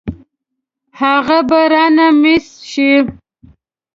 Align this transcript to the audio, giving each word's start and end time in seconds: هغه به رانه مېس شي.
هغه 1.01 1.39
به 1.49 1.59
رانه 1.71 2.07
مېس 2.21 2.47
شي. 2.71 2.91